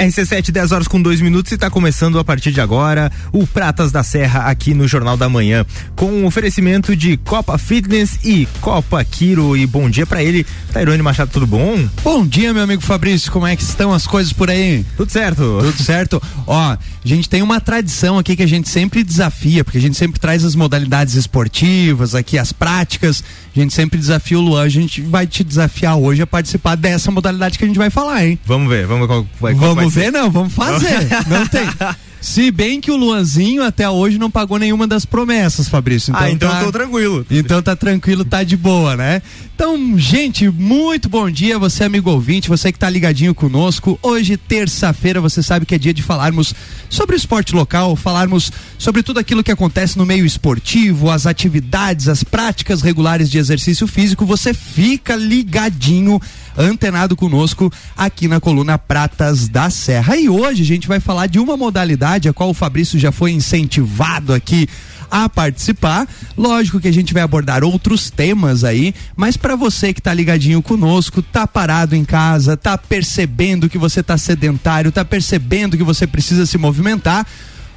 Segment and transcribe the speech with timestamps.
[0.00, 3.92] RC7, 10 horas com 2 minutos e está começando a partir de agora o Pratas
[3.92, 9.04] da Serra aqui no Jornal da Manhã, com um oferecimento de Copa Fitness e Copa
[9.04, 9.54] Quiro.
[9.54, 11.86] E bom dia para ele, Tairone Machado, tudo bom?
[12.02, 14.86] Bom dia, meu amigo Fabrício, como é que estão as coisas por aí?
[14.96, 15.58] Tudo certo.
[15.60, 16.22] Tudo certo.
[16.46, 19.98] Ó, a gente tem uma tradição aqui que a gente sempre desafia, porque a gente
[19.98, 23.22] sempre traz as modalidades esportivas aqui, as práticas.
[23.54, 27.10] A gente sempre desafia o Luan, a gente vai te desafiar hoje a participar dessa
[27.10, 28.38] modalidade que a gente vai falar, hein?
[28.46, 30.10] Vamos ver, vamos ver qual vai Vamos vai ver, ser.
[30.12, 31.08] não, vamos fazer.
[31.26, 31.62] não tem.
[32.20, 36.10] Se bem que o Luanzinho até hoje não pagou nenhuma das promessas, Fabrício.
[36.10, 37.26] Então ah, então tá, tô tranquilo.
[37.30, 39.22] Então tá tranquilo, tá de boa, né?
[39.54, 43.98] Então, gente, muito bom dia, você amigo ouvinte, você que tá ligadinho conosco.
[44.02, 46.54] Hoje, terça-feira, você sabe que é dia de falarmos
[46.88, 52.08] sobre o esporte local, falarmos sobre tudo aquilo que acontece no meio esportivo, as atividades,
[52.08, 54.24] as práticas regulares de exercício físico.
[54.24, 56.20] Você fica ligadinho
[56.60, 60.16] antenado conosco aqui na coluna Pratas da Serra.
[60.16, 63.32] E hoje a gente vai falar de uma modalidade a qual o Fabrício já foi
[63.32, 64.68] incentivado aqui
[65.10, 66.06] a participar.
[66.36, 70.62] Lógico que a gente vai abordar outros temas aí, mas para você que tá ligadinho
[70.62, 76.06] conosco, tá parado em casa, tá percebendo que você tá sedentário, tá percebendo que você
[76.06, 77.26] precisa se movimentar,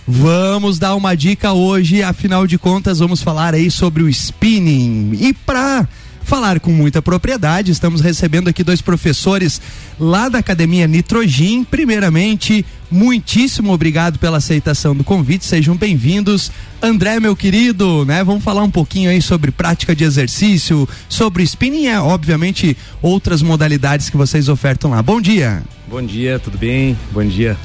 [0.05, 5.17] Vamos dar uma dica hoje, afinal de contas, vamos falar aí sobre o spinning.
[5.17, 5.87] E para
[6.23, 7.71] falar com muita propriedade.
[7.71, 9.61] Estamos recebendo aqui dois professores
[9.99, 11.63] lá da Academia Nitrogin.
[11.63, 15.45] Primeiramente, muitíssimo obrigado pela aceitação do convite.
[15.45, 16.51] Sejam bem-vindos.
[16.81, 18.23] André, meu querido, né?
[18.23, 24.09] Vamos falar um pouquinho aí sobre prática de exercício, sobre spinning, é, obviamente, outras modalidades
[24.09, 25.01] que vocês ofertam lá.
[25.01, 25.63] Bom dia.
[25.87, 26.97] Bom dia, tudo bem?
[27.11, 27.57] Bom dia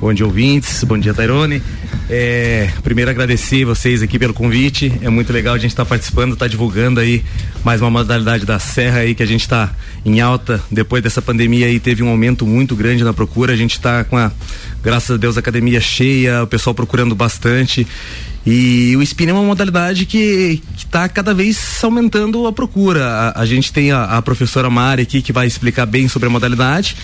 [0.00, 0.84] Bom dia, ouvintes.
[0.84, 1.60] Bom dia, Tairone.
[2.08, 4.92] É, primeiro agradecer vocês aqui pelo convite.
[5.02, 7.24] É muito legal a gente estar tá participando, estar tá divulgando aí
[7.64, 9.74] mais uma modalidade da Serra aí que a gente está
[10.06, 10.62] em alta.
[10.70, 13.52] Depois dessa pandemia aí teve um aumento muito grande na procura.
[13.52, 14.30] A gente está com a,
[14.84, 17.84] graças a Deus, a academia cheia, o pessoal procurando bastante.
[18.46, 23.04] E o spinning é uma modalidade que está cada vez aumentando a procura.
[23.04, 26.30] A, a gente tem a, a professora Mari aqui que vai explicar bem sobre a
[26.30, 26.96] modalidade.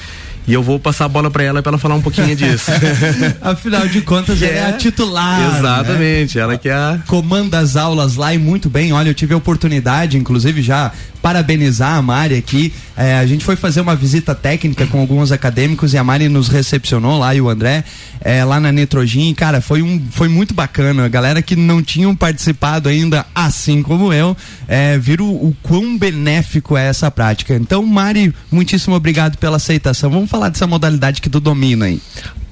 [0.46, 2.70] E eu vou passar a bola para ela para ela falar um pouquinho disso.
[3.40, 5.40] Afinal de contas, ela é, é a titular.
[5.40, 5.58] Né?
[5.58, 6.42] Exatamente, né?
[6.42, 7.00] ela que é a.
[7.06, 8.92] Comanda as aulas lá e muito bem.
[8.92, 10.92] Olha, eu tive a oportunidade, inclusive, já
[11.24, 12.70] parabenizar a Mari aqui.
[12.94, 16.48] É, a gente foi fazer uma visita técnica com alguns acadêmicos e a Mari nos
[16.48, 17.82] recepcionou lá e o André
[18.20, 19.32] é, lá na Nitrogin.
[19.32, 21.06] Cara, foi, um, foi muito bacana.
[21.06, 24.36] A galera que não tinham participado ainda, assim como eu,
[24.68, 27.54] é, viram o, o quão benéfico é essa prática.
[27.54, 30.10] Então, Mari, muitíssimo obrigado pela aceitação.
[30.10, 32.02] Vamos falar dessa modalidade que tu domina aí.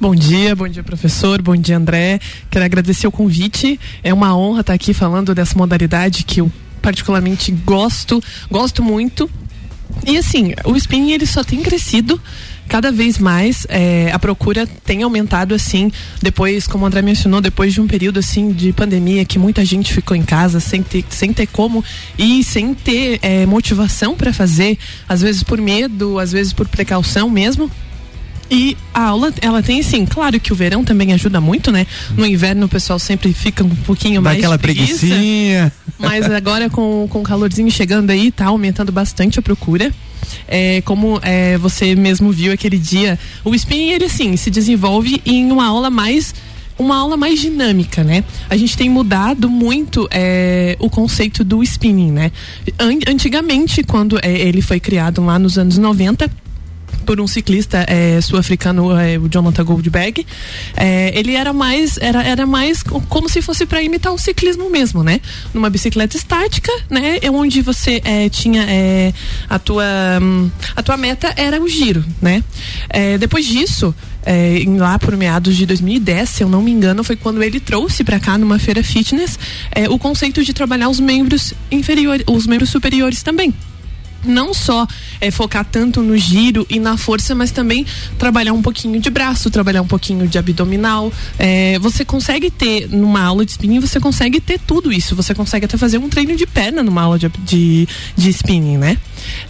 [0.01, 2.21] Bom dia, bom dia professor, bom dia André.
[2.51, 3.79] Quero agradecer o convite.
[4.03, 6.51] É uma honra estar aqui falando dessa modalidade que eu
[6.83, 9.31] particularmente gosto, gosto muito.
[10.07, 12.21] E assim, o spinning ele só tem crescido
[12.69, 17.75] cada vez mais é, a procura tem aumentado assim depois como o André mencionou depois
[17.75, 21.33] de um período assim de pandemia que muita gente ficou em casa sem ter, sem
[21.33, 21.85] ter como
[22.17, 24.79] e sem ter é, motivação para fazer
[25.09, 27.71] às vezes por medo às vezes por precaução mesmo
[28.53, 31.87] e a aula, ela tem sim, claro que o verão também ajuda muito, né?
[32.15, 35.73] No inverno o pessoal sempre fica um pouquinho Dá mais aquela preguiça, preguiçinha.
[35.99, 39.91] Mas agora com, com o calorzinho chegando aí, tá aumentando bastante a procura.
[40.47, 45.51] É, como é, você mesmo viu aquele dia, o spinning ele sim se desenvolve em
[45.51, 46.35] uma aula mais
[46.79, 48.23] uma aula mais dinâmica, né?
[48.51, 52.33] A gente tem mudado muito é, o conceito do spinning, né?
[53.07, 56.31] Antigamente, quando é, ele foi criado lá nos anos 90,
[57.05, 60.27] por um ciclista é, sul-africano, é, o Jonathan Goldberg.
[60.77, 65.03] É, ele era mais, era, era mais como se fosse para imitar o ciclismo mesmo,
[65.03, 65.21] né?
[65.53, 67.19] Numa bicicleta estática, né?
[67.23, 69.13] É onde você é, tinha é,
[69.49, 69.85] a tua
[70.21, 72.43] hum, a tua meta era o giro, né?
[73.19, 77.43] Depois disso, é, lá por meados de 2010, se eu não me engano, foi quando
[77.43, 79.39] ele trouxe para cá numa feira fitness
[79.71, 83.53] é, o conceito de trabalhar os membros inferiores, os membros superiores também
[84.25, 84.87] não só
[85.21, 87.87] é, focar tanto no giro e na força, mas também
[88.19, 91.13] trabalhar um pouquinho de braço, trabalhar um pouquinho de abdominal.
[91.39, 95.15] É, você consegue ter, numa aula de spinning, você consegue ter tudo isso.
[95.17, 98.97] Você consegue até fazer um treino de perna numa aula de, de, de spinning, né?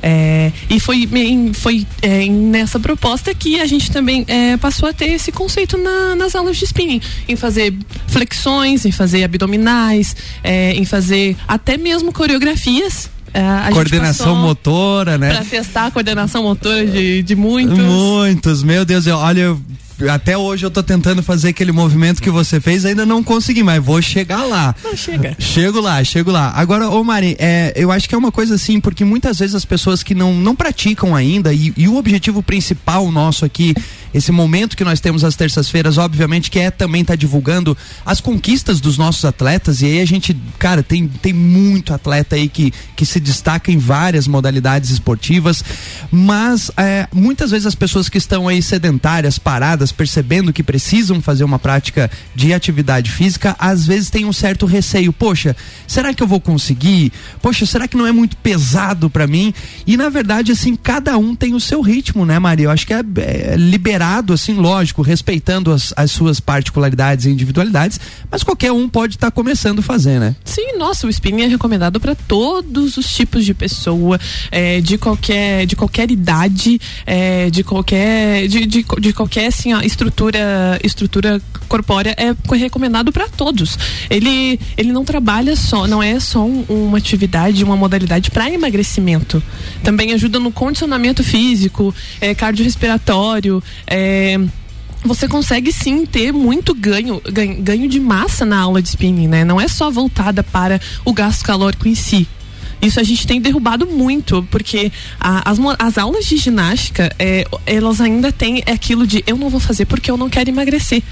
[0.02, 1.08] É, e foi,
[1.54, 6.14] foi é, nessa proposta que a gente também é, passou a ter esse conceito na,
[6.14, 7.74] nas aulas de spinning, em fazer
[8.08, 10.14] flexões, em fazer abdominais,
[10.44, 15.34] em fazer até mesmo coreografias é, coordenação motora, né?
[15.34, 17.78] Pra testar a coordenação motora de, de muitos.
[17.78, 19.56] Muitos, meu Deus, olha,
[20.10, 23.82] até hoje eu tô tentando fazer aquele movimento que você fez, ainda não consegui, mas
[23.82, 24.74] vou chegar lá.
[24.82, 25.36] Não, chega.
[25.38, 26.52] Chego lá, chego lá.
[26.54, 29.64] Agora, ô Mari, é, eu acho que é uma coisa assim, porque muitas vezes as
[29.64, 33.74] pessoas que não, não praticam ainda, e, e o objetivo principal nosso aqui,
[34.12, 38.20] esse momento que nós temos às terças-feiras, obviamente, que é também estar tá divulgando as
[38.20, 42.72] conquistas dos nossos atletas, e aí a gente, cara, tem, tem muito atleta aí que,
[42.94, 45.64] que se destaca em várias modalidades esportivas,
[46.10, 51.44] mas é, muitas vezes as pessoas que estão aí sedentárias, paradas, percebendo que precisam fazer
[51.44, 55.12] uma prática de atividade física, às vezes tem um certo receio.
[55.12, 55.56] Poxa,
[55.86, 57.12] será que eu vou conseguir?
[57.40, 59.52] Poxa, será que não é muito pesado para mim?
[59.86, 62.66] E na verdade, assim, cada um tem o seu ritmo, né, Maria?
[62.66, 67.98] Eu acho que é, é liberado, assim, lógico, respeitando as, as, suas particularidades e individualidades,
[68.30, 70.36] mas qualquer um pode estar tá começando a fazer, né?
[70.44, 74.20] Sim, nossa, o spinning é recomendado para todos os tipos de pessoa,
[74.50, 79.80] é, de qualquer de qualquer idade, é, de qualquer de, de, de qualquer assim, ó,
[79.80, 83.78] estrutura estrutura corpórea é recomendado para todos.
[84.10, 89.42] Ele ele não trabalha só, não é só um, uma atividade, uma modalidade para emagrecimento.
[89.82, 94.38] Também ajuda no condicionamento físico, é, cardiorrespiratório, é,
[95.04, 99.44] você consegue sim ter muito ganho, ganho, ganho de massa na aula de spinning, né?
[99.44, 102.28] Não é só voltada para o gasto calórico em si.
[102.82, 108.00] Isso a gente tem derrubado muito, porque a, as, as aulas de ginástica, é, elas
[108.00, 111.02] ainda têm aquilo de eu não vou fazer porque eu não quero emagrecer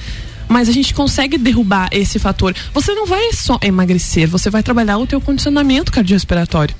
[0.48, 2.52] mas a gente consegue derrubar esse fator.
[2.74, 6.74] Você não vai só emagrecer, você vai trabalhar o teu condicionamento cardiorrespiratório.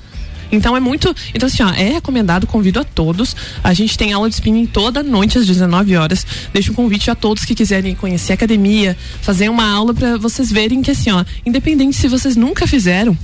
[0.51, 1.15] Então é muito.
[1.33, 3.35] Então, assim, ó, é recomendado, convido a todos.
[3.63, 6.25] A gente tem aula de spinning toda noite às 19 horas.
[6.51, 10.51] Deixo um convite a todos que quiserem conhecer a academia, fazer uma aula para vocês
[10.51, 13.17] verem que, assim, ó, independente se vocês nunca fizeram,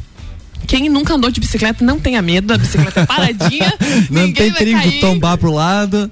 [0.67, 3.73] quem nunca andou de bicicleta não tenha medo, a bicicleta é paradinha.
[4.11, 6.11] não tem perigo de tombar pro lado.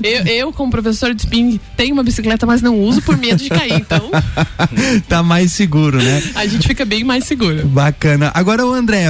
[0.00, 3.48] Eu, eu, como professor de spin, tenho uma bicicleta, mas não uso por medo de
[3.48, 4.10] cair, então.
[5.08, 6.22] tá mais seguro, né?
[6.36, 7.66] A gente fica bem mais seguro.
[7.66, 8.30] Bacana.
[8.32, 9.06] Agora, o André,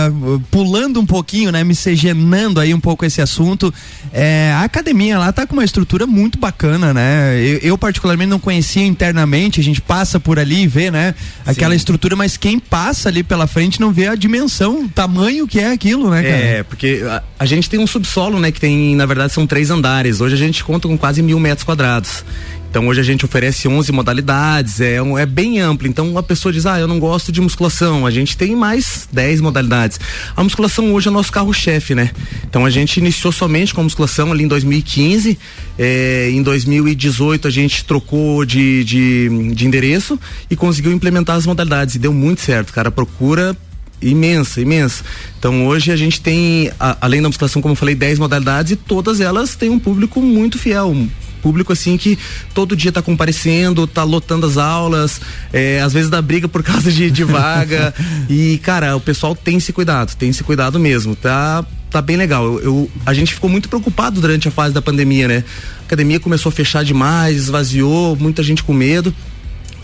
[0.51, 1.63] pulando um pouquinho, né?
[1.63, 3.73] Miscigenando aí um pouco esse assunto.
[4.13, 7.39] É, a academia lá tá com uma estrutura muito bacana, né?
[7.39, 11.15] Eu, eu, particularmente não conhecia internamente, a gente passa por ali e vê, né?
[11.45, 11.77] Aquela Sim.
[11.77, 15.73] estrutura, mas quem passa ali pela frente não vê a dimensão dimensão, tamanho que é
[15.73, 16.37] aquilo, né, cara?
[16.37, 19.71] É, porque a, a, gente tem um subsolo, né, que tem, na verdade, são três
[19.71, 20.21] andares.
[20.21, 22.25] Hoje a gente conta com quase mil metros quadrados.
[22.71, 25.87] Então hoje a gente oferece 11 modalidades, é, é bem amplo.
[25.87, 28.05] Então a pessoa diz, ah, eu não gosto de musculação.
[28.05, 30.01] A gente tem mais 10 modalidades.
[30.37, 32.11] A musculação hoje é nosso carro-chefe, né?
[32.43, 35.39] Então a gente iniciou somente com a musculação ali em 2015.
[35.79, 40.19] É, em 2018 a gente trocou de, de, de endereço
[40.51, 41.95] e conseguiu implementar as modalidades.
[41.95, 42.91] E deu muito certo, cara.
[42.91, 43.57] Procura
[44.01, 45.05] imensa, imensa.
[45.39, 48.77] Então hoje a gente tem, a, além da musculação, como eu falei, 10 modalidades e
[48.77, 51.09] todas elas têm um público muito fiel, um
[51.45, 52.19] público assim que
[52.55, 55.21] todo dia está comparecendo, está lotando as aulas,
[55.53, 57.95] é, às vezes dá briga por causa de, de vaga.
[58.31, 61.65] e, cara, o pessoal tem se cuidado, tem se cuidado mesmo, tá?
[61.91, 62.45] Tá bem legal.
[62.45, 65.45] Eu, eu, a gente ficou muito preocupado durante a fase da pandemia, né?
[65.81, 69.15] A academia começou a fechar demais, esvaziou, muita gente com medo.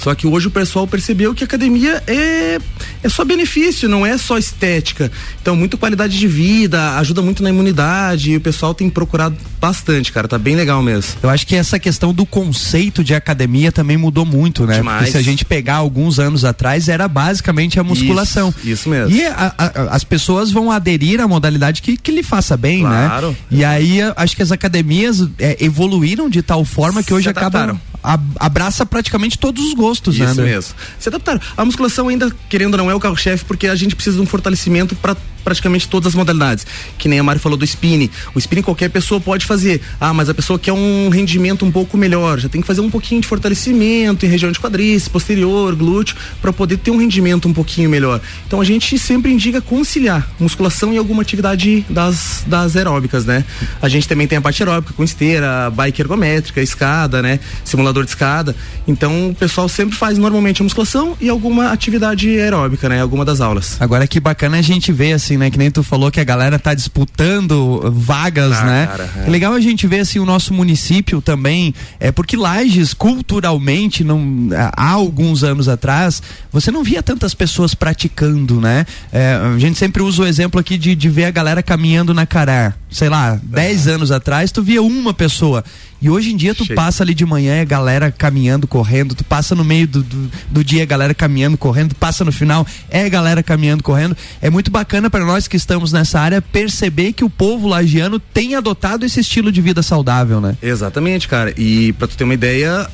[0.03, 2.59] Só que hoje o pessoal percebeu que academia é,
[3.03, 5.11] é só benefício, não é só estética.
[5.41, 10.11] Então, muito qualidade de vida, ajuda muito na imunidade e o pessoal tem procurado bastante,
[10.11, 10.27] cara.
[10.27, 11.15] Tá bem legal mesmo.
[11.23, 14.77] Eu acho que essa questão do conceito de academia também mudou muito, né?
[14.77, 14.99] Demais.
[14.99, 18.49] Porque se a gente pegar alguns anos atrás, era basicamente a musculação.
[18.59, 19.15] Isso, isso mesmo.
[19.15, 23.07] E a, a, as pessoas vão aderir à modalidade que, que lhe faça bem, né?
[23.07, 23.31] claro.
[23.31, 23.37] né?
[23.51, 28.87] E aí acho que as academias é, evoluíram de tal forma que hoje acabam abraça
[28.87, 30.31] praticamente todos os gostos, Isso né?
[30.31, 30.75] Isso mesmo.
[30.99, 31.41] Se adaptaram.
[31.57, 34.27] A musculação ainda, querendo ou não, é o carro-chefe, porque a gente precisa de um
[34.27, 36.67] fortalecimento para praticamente todas as modalidades.
[36.99, 38.11] Que nem a Mari falou do spinning.
[38.35, 39.81] O spinning qualquer pessoa pode fazer.
[40.01, 42.39] Ah, mas a pessoa quer um rendimento um pouco melhor.
[42.39, 46.53] Já tem que fazer um pouquinho de fortalecimento em região de quadríceps, posterior, glúteo, para
[46.53, 48.21] poder ter um rendimento um pouquinho melhor.
[48.47, 53.45] Então a gente sempre indica conciliar musculação e alguma atividade das, das aeróbicas, né?
[53.81, 57.41] A gente também tem a parte aeróbica com esteira, bike ergométrica, escada, né?
[57.65, 58.55] Simulador de escada.
[58.87, 63.01] Então o pessoal sempre faz normalmente a musculação e alguma atividade aeróbica, né?
[63.01, 63.77] Alguma das aulas.
[63.81, 65.51] Agora que bacana a gente ver assim assim, né?
[65.51, 68.87] Que nem tu falou que a galera tá disputando vagas, ah, né?
[68.87, 69.27] Cara, é.
[69.27, 69.31] é.
[69.31, 74.91] legal a gente ver assim o nosso município também, é porque Lages culturalmente não há
[74.91, 78.85] alguns anos atrás, você não via tantas pessoas praticando, né?
[79.13, 82.27] É, a gente sempre usa o exemplo aqui de, de ver a galera caminhando na
[82.27, 85.65] Cará sei lá, 10 anos atrás, tu via uma pessoa.
[86.03, 86.77] E hoje em dia tu Cheio.
[86.77, 90.65] passa ali de manhã é galera caminhando, correndo, tu passa no meio do, do, do
[90.65, 94.17] dia galera caminhando, correndo, tu passa no final é galera caminhando, correndo.
[94.41, 98.55] É muito bacana para nós que estamos nessa área perceber que o povo lagiano tem
[98.55, 100.57] adotado esse estilo de vida saudável, né?
[100.63, 101.53] Exatamente, cara.
[101.57, 102.89] E pra tu ter uma ideia,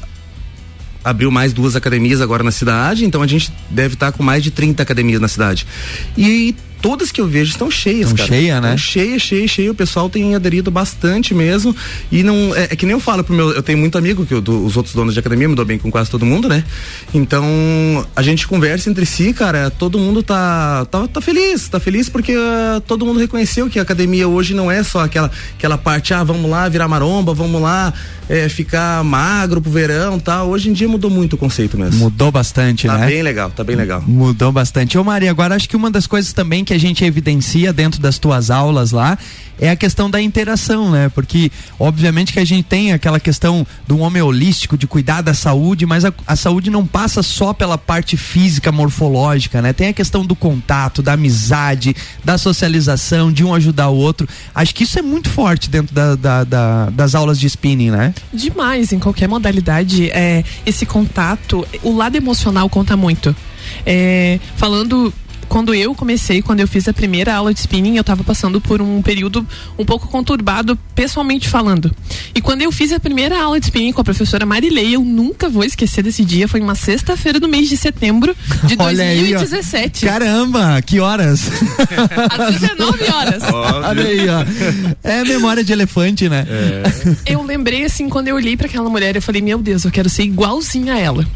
[1.04, 4.50] abriu mais duas academias agora na cidade, então a gente deve estar com mais de
[4.50, 5.64] 30 academias na cidade.
[6.18, 6.56] E
[6.88, 8.28] todas que eu vejo estão cheias, Estão cara.
[8.28, 8.68] cheia, né?
[8.74, 9.70] Estão cheia, cheia, cheia.
[9.72, 11.74] O pessoal tem aderido bastante mesmo.
[12.12, 12.54] E não.
[12.54, 13.50] É, é que nem eu falo pro meu.
[13.52, 15.78] Eu tenho muito amigo, que eu, do- os outros donos de academia, me dou bem
[15.78, 16.64] com quase todo mundo, né?
[17.12, 17.44] Então,
[18.14, 19.70] a gente conversa entre si, cara.
[19.70, 21.68] Todo mundo tá, tá, tá feliz.
[21.68, 25.30] Tá feliz porque ah, todo mundo reconheceu que a academia hoje não é só aquela,
[25.58, 27.92] aquela parte, ah, vamos lá virar maromba, vamos lá
[28.28, 30.48] é, ficar magro pro verão tal.
[30.48, 31.98] Hoje em dia mudou muito o conceito mesmo.
[32.00, 33.06] Mudou bastante, Tá né?
[33.06, 34.02] bem legal, tá bem legal.
[34.06, 34.98] Mudou bastante.
[34.98, 38.18] Ô Maria, agora acho que uma das coisas também que a gente evidencia dentro das
[38.18, 39.16] tuas aulas lá
[39.58, 41.08] é a questão da interação, né?
[41.08, 45.86] Porque, obviamente, que a gente tem aquela questão do homem holístico, de cuidar da saúde,
[45.86, 49.72] mas a, a saúde não passa só pela parte física, morfológica, né?
[49.72, 54.28] Tem a questão do contato, da amizade, da socialização, de um ajudar o outro.
[54.54, 58.12] Acho que isso é muito forte dentro da- da- da- das aulas de spinning, né?
[58.32, 63.34] Demais, em qualquer modalidade, é, esse contato, o lado emocional conta muito.
[63.84, 65.12] É, falando.
[65.48, 68.82] Quando eu comecei, quando eu fiz a primeira aula de spinning, eu estava passando por
[68.82, 69.46] um período
[69.78, 71.94] um pouco conturbado, pessoalmente falando.
[72.34, 75.48] E quando eu fiz a primeira aula de spinning com a professora Marilei, eu nunca
[75.48, 76.48] vou esquecer desse dia.
[76.48, 79.38] Foi uma sexta-feira do mês de setembro de Olha aí, ó.
[79.38, 80.04] 2017.
[80.04, 81.50] Caramba, que horas!
[82.30, 83.42] às 19 horas.
[83.52, 84.44] Olha aí, ó.
[85.02, 86.46] É memória de elefante, né?
[87.24, 90.08] eu lembrei assim, quando eu olhei pra aquela mulher, eu falei, meu Deus, eu quero
[90.08, 91.26] ser igualzinha a ela.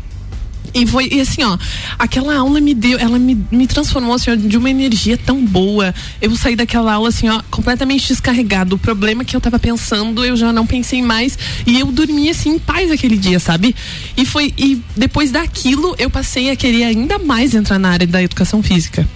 [0.73, 1.59] E foi, e assim, ó,
[1.99, 5.95] aquela aula me deu, ela me, me transformou, assim, ó, de uma energia tão boa.
[6.21, 8.77] Eu saí daquela aula, assim, ó, completamente descarregado.
[8.77, 11.39] O problema que eu tava pensando, eu já não pensei mais.
[11.67, 13.75] E eu dormi, assim, em paz aquele dia, sabe?
[14.17, 18.23] E foi, e depois daquilo, eu passei a querer ainda mais entrar na área da
[18.23, 19.07] educação física.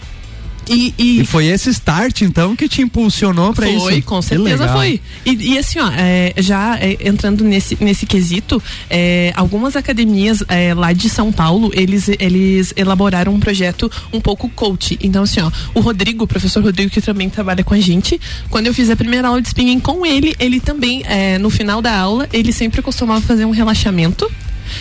[0.69, 3.81] E, e, E foi esse start, então, que te impulsionou pra isso?
[3.81, 5.01] foi, com certeza foi.
[5.25, 10.75] E, e assim, ó, é, já é, entrando nesse, nesse quesito, é, algumas academias é,
[10.75, 14.99] lá de São Paulo, eles, eles elaboraram um projeto um pouco coach.
[15.03, 18.67] Então, assim, ó, o Rodrigo, o professor Rodrigo, que também trabalha com a gente, quando
[18.67, 21.97] eu fiz a primeira aula de spinning com ele, ele também, é, no final da
[21.97, 24.31] aula, ele sempre costumava fazer um relaxamento.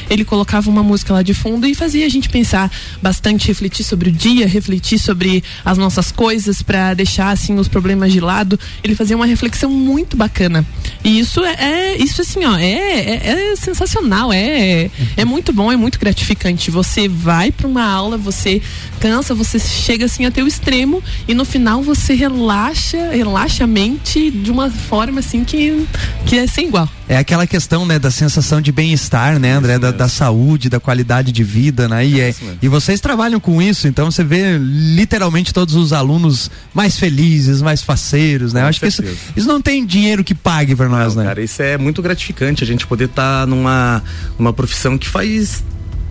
[0.10, 2.72] Ele colocava uma música lá de fundo e fazia a gente pensar
[3.02, 8.12] bastante, refletir sobre o dia, refletir sobre as nossas coisas para deixar assim os problemas
[8.12, 8.60] de lado.
[8.84, 10.66] Ele fazia uma reflexão muito bacana.
[11.04, 15.72] E isso é, é- isso assim, ó, é, é, é sensacional, é é muito bom,
[15.72, 16.72] é muito gratificante.
[16.72, 18.62] Você vai para uma aula, você
[19.00, 24.32] cansa, você chega assim até o extremo e no final você relaxa, relaxa a mente
[24.32, 25.86] de uma forma assim que
[26.26, 26.90] que é sem igual.
[27.08, 31.32] É aquela questão, né, da sensação de bem-estar, né, André, da, da saúde, da qualidade
[31.32, 32.06] de vida, né?
[32.06, 32.58] E, é, mesmo.
[32.62, 37.82] e vocês trabalham com isso, então você vê literalmente todos os alunos mais felizes, mais
[37.82, 38.62] faceiros, né?
[38.62, 39.20] Com acho que isso, certeza.
[39.36, 41.30] isso não tem dinheiro que pague pra nós, Não, né?
[41.30, 44.02] Cara, isso é muito gratificante, a gente poder estar numa,
[44.40, 45.64] numa profissão que faz.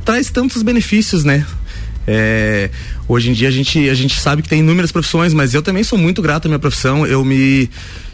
[0.04, 1.46] traz tantos benefícios, né?
[2.06, 2.68] É,
[3.06, 5.84] hoje em dia a gente, a gente sabe que tem inúmeras profissões, mas eu também
[5.84, 7.06] sou muito grato à minha profissão.
[7.06, 7.70] Eu me,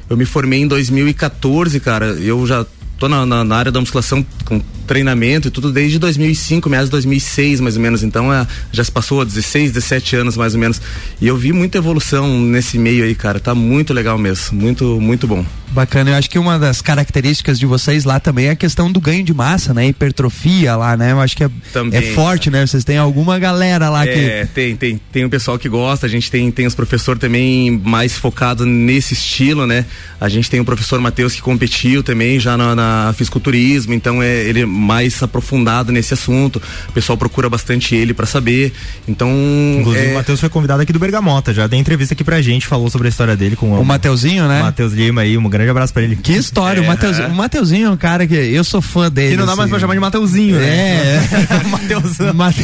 [0.09, 2.07] eu me formei em 2014, cara.
[2.07, 2.65] Eu já
[2.99, 6.93] tô na, na, na área da musculação com treinamento e tudo desde 2005, meados de
[6.93, 8.03] 2006 mais ou menos.
[8.03, 10.81] Então é, já se passou 16, 17 anos mais ou menos.
[11.21, 13.39] E eu vi muita evolução nesse meio aí, cara.
[13.39, 14.59] Tá muito legal mesmo.
[14.59, 15.45] Muito, muito bom.
[15.71, 19.01] Bacana, eu acho que uma das características de vocês lá também é a questão do
[19.01, 19.87] ganho de massa, né?
[19.87, 21.13] Hipertrofia lá, né?
[21.13, 22.67] Eu acho que é, Também, é forte, né?
[22.67, 26.31] Vocês têm alguma galera lá É, tem, tem, tem o pessoal que gosta, a gente
[26.31, 29.85] tem, tem os professores também mais focados nesse estilo, né?
[30.19, 34.45] A gente tem o professor Matheus que competiu também já na, na fisiculturismo, então é
[34.45, 36.63] ele é mais aprofundado nesse assunto.
[36.89, 38.73] O pessoal procura bastante ele para saber.
[39.07, 39.31] Então,
[39.81, 42.67] Inclusive, é, o Matheus foi convidado aqui do Bergamota, já deu entrevista aqui pra gente,
[42.67, 43.81] falou sobre a história dele com que.
[43.81, 44.63] O Mateuzinho, né?
[44.63, 46.17] Matheus Lima aí, um grande abraço pra ele.
[46.17, 49.33] Que história, o, Mateus, o Mateuzinho é um cara que eu sou fã dele.
[49.33, 49.71] Que não dá mais assim.
[49.71, 50.67] pra chamar de Mateuzinho, né?
[50.67, 52.33] É, Mateusão.
[52.35, 52.57] Mas-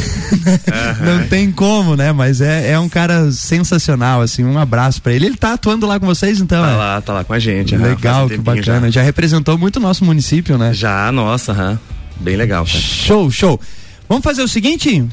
[1.01, 2.11] não tem como, né?
[2.11, 4.43] Mas é, é um cara sensacional, assim.
[4.43, 5.25] Um abraço pra ele.
[5.25, 6.63] Ele tá atuando lá com vocês, então.
[6.63, 6.75] tá é?
[6.75, 7.75] lá, tá lá com a gente.
[7.75, 8.91] Legal, um que bacana.
[8.91, 9.01] Já.
[9.01, 10.73] representou muito o nosso município, né?
[10.73, 11.79] Já, já nossa, aham.
[12.19, 12.79] Bem legal, cara.
[12.79, 13.59] Show, show.
[14.07, 15.03] Vamos fazer o seguinte,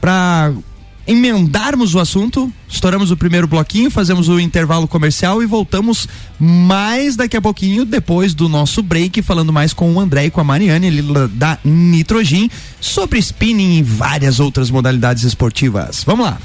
[0.00, 0.52] pra
[1.06, 7.36] emendarmos o assunto, estouramos o primeiro bloquinho, fazemos o intervalo comercial e voltamos mais daqui
[7.36, 10.86] a pouquinho, depois do nosso break, falando mais com o André e com a Mariane
[10.86, 16.04] ali da Nitrogen sobre spinning e várias outras modalidades esportivas.
[16.04, 16.38] Vamos lá.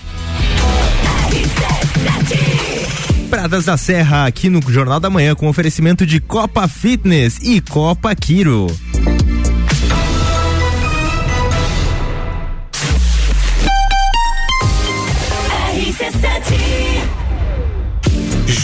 [3.29, 8.15] Pradas da Serra aqui no Jornal da Manhã com oferecimento de Copa Fitness e Copa
[8.15, 8.67] Quiro.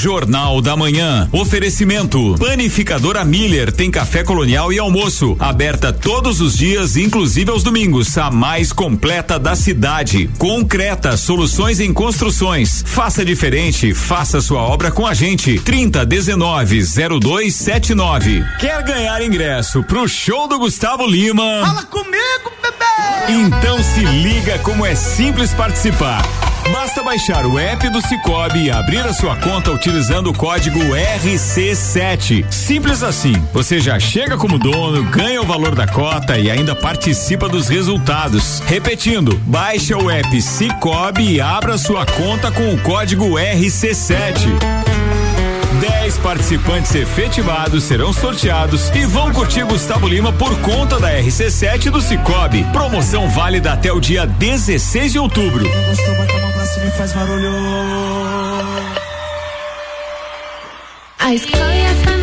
[0.04, 1.28] Jornal da Manhã.
[1.32, 2.36] Oferecimento.
[2.38, 5.36] Panificadora Miller tem café colonial e almoço.
[5.40, 8.18] Aberta todos os dias, inclusive aos domingos.
[8.18, 10.30] A mais completa da cidade.
[10.38, 12.84] Concreta, soluções em construções.
[12.86, 15.60] Faça diferente, faça sua obra com a gente.
[15.60, 16.84] 30 19
[17.20, 18.46] 0279.
[18.60, 21.62] Quer ganhar ingresso pro show do Gustavo Lima?
[21.66, 23.32] Fala comigo, bebê!
[23.42, 26.22] Então se liga como é simples participar.
[26.72, 32.51] Basta baixar o app do Cicobi e abrir a sua conta utilizando o código RC7.
[32.51, 33.34] Simples assim.
[33.53, 38.62] Você já chega como dono, ganha o valor da cota e ainda participa dos resultados.
[38.65, 44.84] Repetindo, baixa o app Cicobi e abra sua conta com o código RC7.
[45.82, 52.01] 10 participantes efetivados serão sorteados e vão curtir Gustavo Lima por conta da RC7 do
[52.01, 52.63] Cicobi.
[52.72, 55.65] Promoção válida até o dia 16 de outubro.
[61.20, 62.23] A escola e a família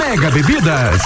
[0.00, 1.02] Mega Bebidas.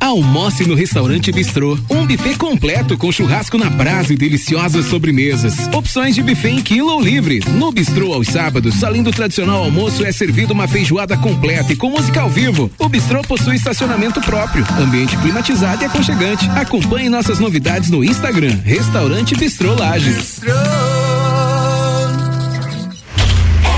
[0.00, 1.78] Almoce no restaurante Bistrô.
[1.88, 5.54] Um buffet completo com churrasco na brasa e deliciosas sobremesas.
[5.72, 7.40] Opções de buffet em quilo ou livre.
[7.50, 11.88] No Bistrô aos sábados, além do tradicional almoço, é servido uma feijoada completa e com
[11.88, 12.68] música ao vivo.
[12.80, 16.50] O Bistrô possui estacionamento próprio, ambiente climatizado e aconchegante.
[16.50, 18.58] Acompanhe nossas novidades no Instagram.
[18.64, 20.40] Restaurante Bistrô Lages.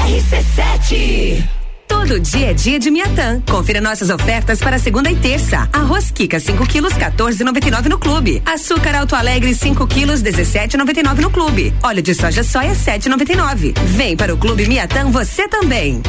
[0.06, 1.55] RC7.
[1.96, 3.40] Todo dia é dia de Miatã.
[3.50, 5.66] Confira nossas ofertas para segunda e terça.
[5.72, 8.42] Arroz Kika 5 quilos 14,99 no clube.
[8.44, 11.74] Açúcar Alto Alegre 5 quilos 17,99 no clube.
[11.82, 13.76] Óleo de soja soia 7,99.
[13.86, 16.02] Vem para o clube Miatã você também.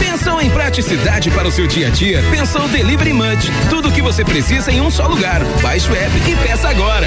[0.00, 2.22] Pensou em praticidade para o seu dia a dia?
[2.30, 3.52] Pensou Delivery Munch.
[3.68, 5.42] Tudo o que você precisa em um só lugar.
[5.60, 7.06] Baixe o app e peça agora.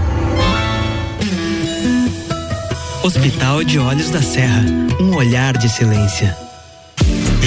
[3.03, 4.63] Hospital de Olhos da Serra,
[4.99, 6.37] um olhar de excelência.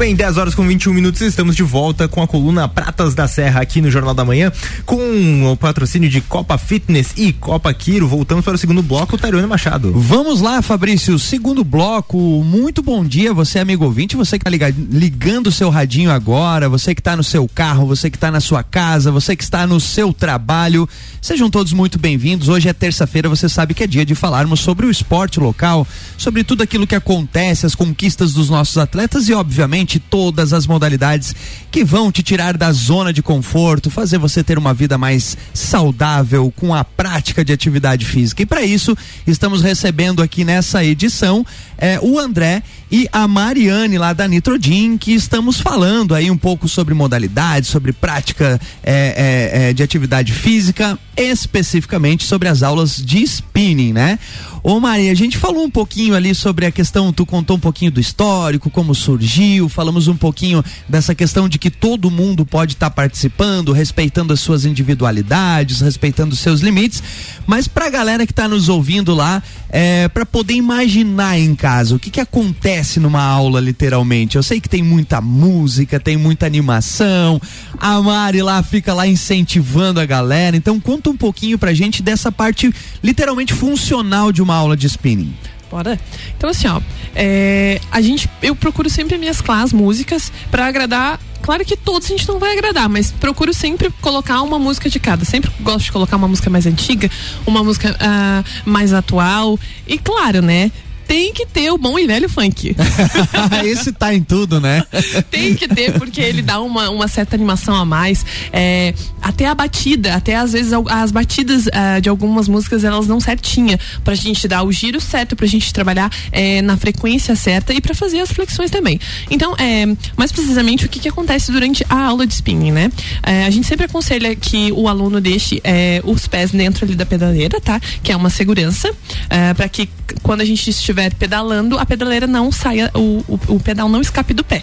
[0.00, 3.60] Bem, 10 horas com 21 minutos, estamos de volta com a coluna Pratas da Serra
[3.60, 4.50] aqui no Jornal da Manhã,
[4.86, 8.08] com o patrocínio de Copa Fitness e Copa Quiro.
[8.08, 9.92] Voltamos para o segundo bloco, Tairone Machado.
[9.94, 12.16] Vamos lá, Fabrício, segundo bloco.
[12.42, 16.66] Muito bom dia, você amigo ouvinte, você que tá ligado, ligando o seu radinho agora,
[16.66, 19.66] você que tá no seu carro, você que tá na sua casa, você que está
[19.66, 20.88] no seu trabalho.
[21.20, 22.48] Sejam todos muito bem-vindos.
[22.48, 25.86] Hoje é terça-feira, você sabe que é dia de falarmos sobre o esporte local,
[26.16, 31.34] sobre tudo aquilo que acontece, as conquistas dos nossos atletas e, obviamente, todas as modalidades
[31.70, 36.52] que vão te tirar da zona de conforto, fazer você ter uma vida mais saudável
[36.54, 38.42] com a prática de atividade física.
[38.42, 41.44] E para isso, estamos recebendo aqui nessa edição
[41.78, 46.68] é, o André e a Mariane lá da Nitrodin, que estamos falando aí um pouco
[46.68, 53.22] sobre modalidades, sobre prática é, é, é, de atividade física, especificamente sobre as aulas de
[53.22, 54.18] spinning, né?
[54.62, 57.90] Ô Maria, a gente falou um pouquinho ali sobre a questão, tu contou um pouquinho
[57.90, 62.90] do histórico, como surgiu, falamos um pouquinho dessa questão de que todo mundo pode estar
[62.90, 67.02] tá participando, respeitando as suas individualidades, respeitando os seus limites,
[67.46, 71.98] mas pra galera que está nos ouvindo lá, é, para poder imaginar em casa, o
[71.98, 74.36] que que acontece numa aula literalmente?
[74.36, 77.40] Eu sei que tem muita música, tem muita animação,
[77.78, 82.30] a Mari lá fica lá incentivando a galera, então conta um pouquinho pra gente dessa
[82.32, 85.34] parte literalmente funcional de uma aula de spinning.
[85.70, 85.98] Bora?
[86.36, 86.80] Então, assim, ó,
[87.14, 91.20] é, a gente, eu procuro sempre mesclar as músicas para agradar.
[91.42, 94.98] Claro que todos a gente não vai agradar, mas procuro sempre colocar uma música de
[94.98, 95.24] cada.
[95.24, 97.08] Sempre gosto de colocar uma música mais antiga,
[97.46, 99.58] uma música uh, mais atual.
[99.86, 100.72] E claro, né?
[101.10, 102.76] Tem que ter o bom e velho funk.
[103.66, 104.84] Esse tá em tudo, né?
[105.28, 108.24] tem que ter, porque ele dá uma, uma certa animação a mais.
[108.52, 113.18] É, até a batida, até às vezes as batidas uh, de algumas músicas elas não
[113.18, 117.80] certinha pra gente dar o giro certo, pra gente trabalhar é, na frequência certa e
[117.80, 119.00] pra fazer as flexões também.
[119.28, 122.92] Então, é, mais precisamente, o que, que acontece durante a aula de spinning, né?
[123.24, 127.04] É, a gente sempre aconselha que o aluno deixe é, os pés dentro ali da
[127.04, 127.80] pedaleira, tá?
[128.00, 128.94] Que é uma segurança,
[129.28, 129.88] é, para que
[130.22, 134.00] quando a gente estiver estiver pedalando, a pedaleira não saia, o, o, o pedal não
[134.00, 134.62] escape do pé.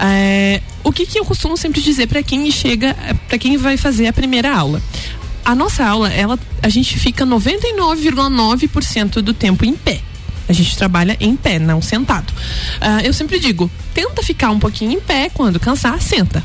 [0.00, 2.96] É, o que, que eu costumo sempre dizer para quem chega,
[3.28, 4.82] para quem vai fazer a primeira aula?
[5.44, 10.00] A nossa aula, ela, a gente fica 99,9% do tempo em pé.
[10.48, 12.30] A gente trabalha em pé, não sentado.
[12.30, 16.42] Uh, eu sempre digo, tenta ficar um pouquinho em pé, quando cansar, senta.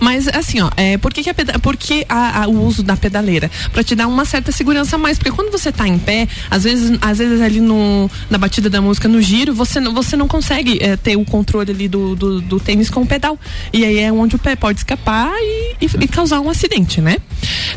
[0.00, 3.50] Mas assim, ó, é, por que, que, a, a, a, o uso da pedaleira?
[3.72, 5.18] Para te dar uma certa segurança a mais.
[5.18, 8.80] Porque quando você tá em pé, às vezes, às vezes ali no, na batida da
[8.80, 12.40] música, no giro, você, não, você não consegue é, ter o controle ali do, do,
[12.40, 13.38] do, tênis com o pedal.
[13.72, 17.16] E aí é onde o pé pode escapar e, e, e causar um acidente, né?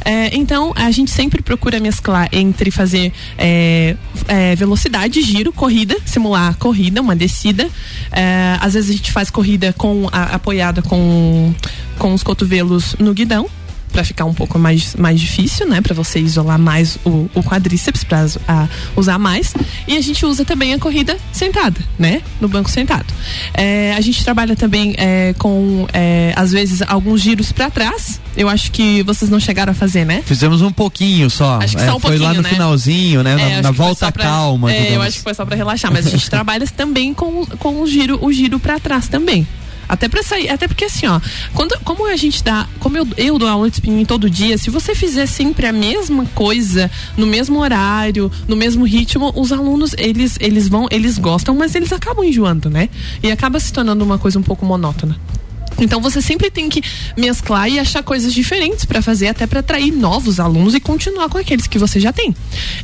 [0.03, 3.95] É, então, a gente sempre procura mesclar entre fazer é,
[4.27, 7.69] é velocidade, giro, corrida, simular corrida, uma descida.
[8.11, 11.53] É, às vezes a gente faz corrida com a, apoiada com
[11.97, 13.49] com os cotovelos no guidão
[13.91, 15.81] para ficar um pouco mais, mais difícil, né?
[15.81, 18.27] Para você isolar mais o, o quadríceps para
[18.95, 19.53] usar mais.
[19.87, 22.21] E a gente usa também a corrida sentada, né?
[22.39, 23.11] No banco sentado.
[23.53, 28.21] É, a gente trabalha também é, com, é, às vezes, alguns giros para trás.
[28.35, 30.21] Eu acho que vocês não chegaram a fazer, né?
[30.23, 31.59] Fizemos um pouquinho só.
[31.61, 32.49] Acho que só um é, foi lá no né?
[32.49, 33.35] finalzinho, né?
[33.35, 34.71] na, na volta pra, calma.
[34.71, 35.91] É, eu acho que foi só para relaxar.
[35.91, 39.47] Mas a gente trabalha também com, com o giro, o giro para trás também.
[39.87, 41.19] Até para sair, até porque assim, ó,
[41.53, 44.69] quando, como a gente dá, como eu, eu dou aula de spinning todo dia, se
[44.69, 50.37] você fizer sempre a mesma coisa, no mesmo horário, no mesmo ritmo, os alunos, eles,
[50.39, 52.89] eles vão, eles gostam, mas eles acabam enjoando, né?
[53.23, 55.17] E acaba se tornando uma coisa um pouco monótona.
[55.79, 56.81] Então você sempre tem que
[57.15, 61.37] mesclar e achar coisas diferentes para fazer, até para atrair novos alunos e continuar com
[61.37, 62.35] aqueles que você já tem.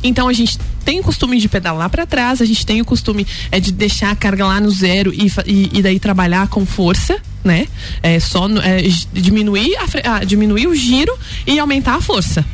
[0.02, 3.26] Então a gente tem o costume de pedalar para trás, a gente tem o costume
[3.50, 7.16] é, de deixar a carga lá no zero e, e, e daí trabalhar com força,
[7.42, 7.66] né?
[8.02, 12.44] É só é, diminuir, a, a, diminuir o giro e aumentar a força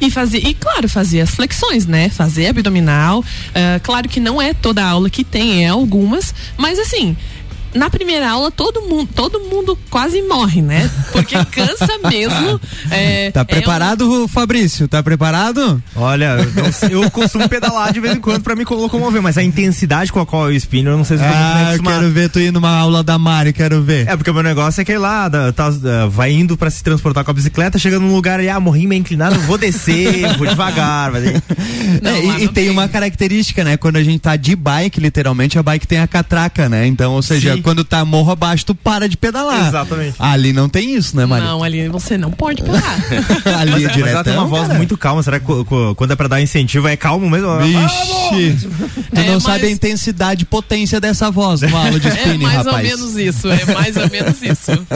[0.00, 4.54] e fazer e claro fazer as flexões né fazer abdominal uh, claro que não é
[4.54, 7.16] toda aula que tem é algumas mas assim
[7.74, 10.90] na primeira aula todo mundo, todo mundo quase morre, né?
[11.12, 12.60] Porque cansa mesmo.
[12.90, 14.28] É, tá preparado, é um...
[14.28, 14.88] Fabrício?
[14.88, 15.82] Tá preparado?
[15.94, 16.36] Olha,
[16.90, 20.20] eu, eu costumo pedalar de vez em quando pra me locomover, mas a intensidade com
[20.20, 22.70] a qual eu espino, eu não sei se ah, eu quero ver tu ir numa
[22.70, 24.08] aula da Mari, quero ver.
[24.08, 25.70] É, porque o meu negócio é que lá, tá,
[26.10, 29.00] vai indo pra se transportar com a bicicleta, chega num lugar e, ah, morri meio
[29.00, 31.12] inclinado, vou descer, vou devagar.
[31.12, 31.24] Mas...
[32.02, 33.76] Não, é, e, e tem uma característica, né?
[33.76, 36.86] Quando a gente tá de bike, literalmente, a bike tem a catraca, né?
[36.86, 39.68] Então, ou seja, Agora, quando tá morro abaixo, tu para de pedalar.
[39.68, 40.14] Exatamente.
[40.18, 41.44] Ali não tem isso, né, Mari?
[41.44, 42.98] Não, ali você não pode parar.
[43.58, 44.74] Ali Mas, é mas ela tem uma voz cara.
[44.78, 45.22] muito calma.
[45.22, 45.46] Será que
[45.96, 47.48] quando é pra dar incentivo é calmo mesmo?
[47.58, 48.68] Vixe,
[49.10, 52.10] tu É, não mas- sabe a intensidade e potência dessa voz numa aula de É
[52.10, 52.76] spinning, mais rapaz.
[52.76, 54.86] ou menos isso, é mais ou menos isso.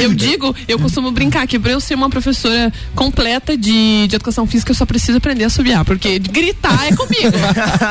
[0.00, 4.46] Eu digo, eu costumo brincar que pra eu ser uma professora completa de, de educação
[4.46, 7.32] física, eu só preciso aprender a subiar, porque gritar é comigo.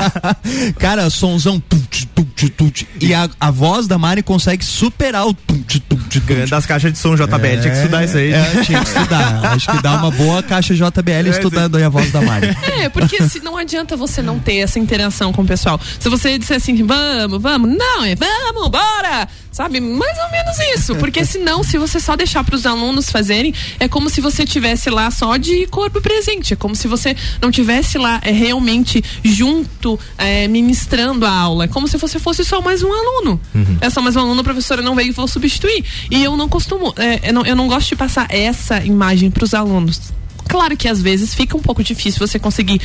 [0.78, 5.80] Cara, sonzão tut, tut, tut, e a, a voz da Mari consegue superar o tut,
[5.80, 6.50] tut.
[6.50, 8.34] Das caixas de som JBL, tinha que estudar isso aí.
[8.34, 9.46] É, tinha que estudar.
[9.54, 12.56] Acho que dá uma boa caixa JBL É, estudando aí a voz da Mari.
[12.80, 15.80] É, porque se não adianta você não ter essa interação com o pessoal.
[16.00, 19.30] Se você disser assim, vamos, vamos, não, é vamos, bora!
[19.54, 19.80] Sabe?
[19.80, 20.96] Mais ou menos isso.
[20.96, 24.90] Porque senão, se você só deixar para os alunos fazerem, é como se você tivesse
[24.90, 26.54] lá só de corpo presente.
[26.54, 31.66] É como se você não tivesse lá é, realmente junto, é, ministrando a aula.
[31.66, 33.40] É como se você fosse só mais um aluno.
[33.82, 35.84] É só mais um aluno, a professora não veio e vou substituir.
[36.10, 39.44] E eu não costumo, é, eu, não, eu não gosto de passar essa imagem para
[39.44, 40.14] os alunos.
[40.54, 42.80] Claro que às vezes fica um pouco difícil você conseguir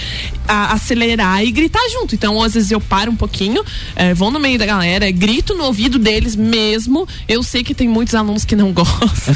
[0.49, 2.15] a- acelerar e gritar junto.
[2.15, 3.63] Então, às vezes eu paro um pouquinho,
[3.95, 7.07] eh, vou no meio da galera, grito no ouvido deles mesmo.
[7.29, 9.35] Eu sei que tem muitos alunos que não gostam,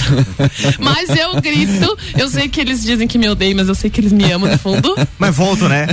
[0.78, 1.98] mas eu grito.
[2.16, 4.50] Eu sei que eles dizem que me odeiam, mas eu sei que eles me amam
[4.50, 4.94] no fundo.
[5.18, 5.86] Mas volto, né?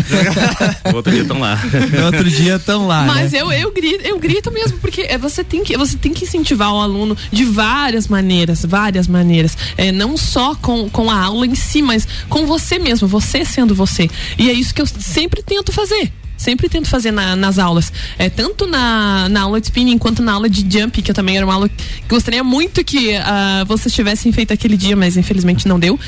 [0.95, 1.59] Outro dia estão lá.
[1.99, 3.41] No outro dia estão lá, Mas né?
[3.41, 6.73] eu, eu, grito, eu grito mesmo, porque é, você, tem que, você tem que incentivar
[6.73, 9.57] o aluno de várias maneiras, várias maneiras.
[9.75, 13.75] É, não só com, com a aula em si, mas com você mesmo, você sendo
[13.75, 14.09] você.
[14.37, 16.11] E é isso que eu sempre tento fazer.
[16.39, 17.91] Sempre tento fazer na- nas aulas.
[18.17, 21.35] É, tanto na, na aula de spinning quanto na aula de jump, que eu também
[21.35, 25.67] era uma aula que gostaria muito que ah, vocês tivessem feito aquele dia, mas infelizmente
[25.67, 25.99] não deu.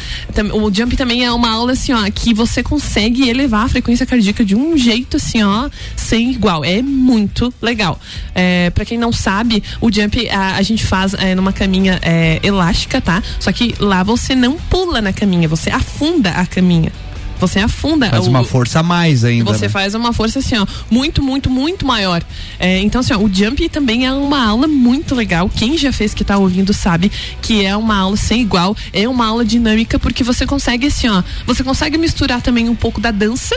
[0.54, 4.46] O jump também é uma aula assim, ó, que você consegue elevar a frequência cardíaca
[4.46, 6.64] de um jeito assim, ó, sem igual.
[6.64, 8.00] É muito legal.
[8.34, 12.40] É, para quem não sabe, o jump a, a gente faz é, numa caminha é,
[12.42, 13.22] elástica, tá?
[13.38, 16.92] Só que lá você não pula na caminha, você afunda a caminha.
[17.42, 19.52] Você afunda Faz o- uma força a mais ainda.
[19.52, 19.70] você né?
[19.70, 22.24] faz uma força assim, ó, muito, muito, muito maior.
[22.60, 25.50] É, então, assim, ó, o jump também é uma aula muito legal.
[25.50, 29.26] Quem já fez que tá ouvindo sabe que é uma aula sem igual, é uma
[29.26, 33.56] aula dinâmica, porque você consegue, assim, ó, você consegue misturar também um pouco da dança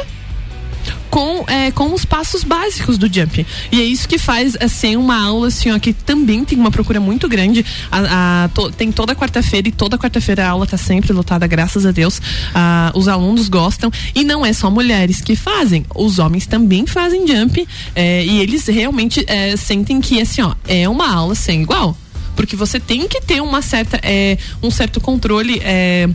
[1.10, 3.46] com, é, com os passos básicos do jump.
[3.70, 6.98] E é isso que faz ser uma aula assim, ó, que também tem uma procura
[7.00, 7.64] muito grande.
[7.90, 11.86] A, a- to- tem toda quarta-feira e toda quarta-feira a aula tá sempre lotada, graças
[11.86, 12.20] a Deus.
[12.54, 13.90] Ah, os alunos gostam.
[14.14, 17.66] E não é só mulheres que fazem, os homens também fazem jump.
[17.94, 21.96] é, e eles realmente é, sentem que assim, ó, é uma aula sem igual.
[22.36, 26.08] Porque você tem que ter uma certa, é, um certo controle é,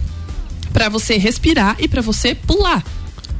[0.73, 2.83] para você respirar e para você pular.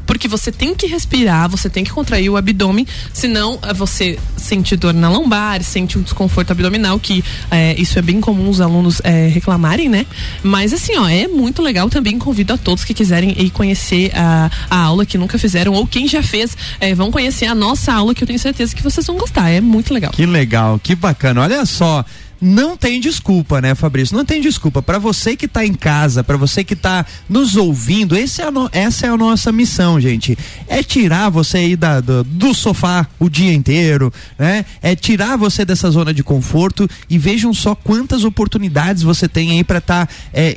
[0.10, 4.76] Porque você tem que respirar, você tem que contrair o abdômen, senão eh, você sente
[4.76, 9.00] dor na lombar, sente um desconforto abdominal, que eh, isso é bem comum os alunos
[9.04, 10.08] eh, reclamarem, né?
[10.42, 12.18] Mas assim, ó, é muito legal também.
[12.18, 16.08] Convido a todos que quiserem ir conhecer a, a aula que nunca fizeram, ou quem
[16.08, 19.16] já fez, eh, vão conhecer a nossa aula, que eu tenho certeza que vocês vão
[19.16, 19.52] gostar.
[19.52, 20.12] É muito legal.
[20.12, 21.42] Que legal, que bacana.
[21.42, 22.04] Olha só.
[22.42, 24.16] Não tem desculpa, né, Fabrício?
[24.16, 24.82] Não tem desculpa.
[24.82, 28.70] Para você que tá em casa, para você que tá nos ouvindo, esse é no-
[28.72, 30.38] essa é a nossa missão, gente.
[30.68, 34.64] É tirar você aí da, do, do sofá o dia inteiro, né?
[34.82, 39.64] É tirar você dessa zona de conforto e vejam só quantas oportunidades você tem aí
[39.64, 40.10] para estar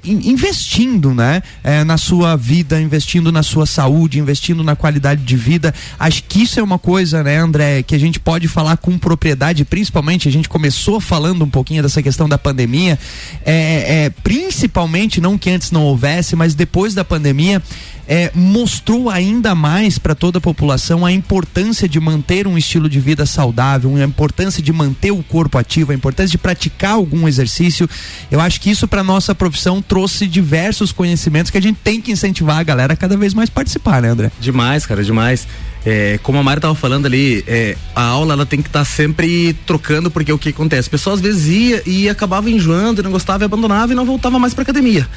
[0.04, 1.42] investindo, né?
[1.64, 5.74] É, na sua vida, investindo na sua saúde, investindo na qualidade de vida.
[5.98, 9.64] Acho que isso é uma coisa, né, André, que a gente pode falar com propriedade,
[9.64, 12.98] principalmente a gente começou falando um pouquinho dessa questão da pandemia,
[13.46, 17.62] é, é, principalmente não que antes não houvesse, mas depois da pandemia
[18.08, 22.98] é, mostrou ainda mais para toda a população a importância de manter um estilo de
[22.98, 27.88] vida saudável, a importância de manter o corpo ativo, a importância de praticar algum exercício.
[28.30, 32.10] Eu acho que isso para nossa profissão trouxe diversos conhecimentos que a gente tem que
[32.10, 34.32] incentivar a galera a cada vez mais participar, né, André?
[34.40, 35.46] Demais, cara, demais.
[35.84, 39.52] É, como a Mari tava falando ali, é, a aula ela tem que estar sempre
[39.66, 40.88] trocando, porque o que acontece?
[40.88, 44.38] A pessoa às vezes ia e acabava enjoando, não gostava e abandonava e não voltava
[44.38, 45.08] mais pra academia.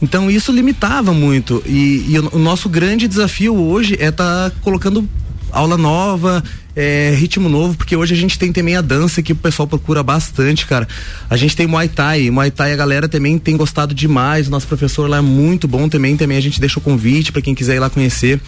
[0.00, 1.62] Então isso limitava muito.
[1.66, 5.08] E, e o, o nosso grande desafio hoje é estar colocando
[5.52, 6.42] aula nova,
[6.76, 10.02] é, ritmo novo, porque hoje a gente tem também a dança que o pessoal procura
[10.02, 10.86] bastante, cara.
[11.28, 14.66] A gente tem Muay Thai, Muay Thai a galera também tem gostado demais, o nosso
[14.66, 17.76] professor lá é muito bom também, também a gente deixa o convite para quem quiser
[17.76, 18.40] ir lá conhecer.